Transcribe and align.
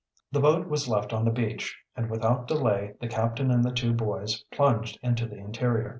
The 0.31 0.39
boat 0.39 0.67
was 0.67 0.87
left 0.87 1.13
on 1.13 1.25
the 1.25 1.29
beach 1.31 1.77
and 1.95 2.09
without 2.09 2.47
delay 2.47 2.95
the 2.99 3.07
captain 3.07 3.51
and 3.51 3.63
the 3.63 3.71
two 3.71 3.93
boys 3.93 4.41
plunged 4.51 4.97
into 5.03 5.27
the 5.27 5.37
interior. 5.37 5.89